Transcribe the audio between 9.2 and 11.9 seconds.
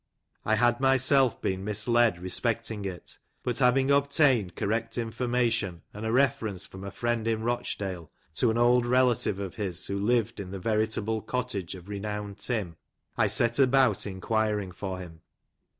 of his who lived in the veritable cottage of